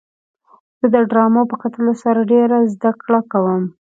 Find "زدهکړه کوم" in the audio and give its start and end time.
2.73-3.63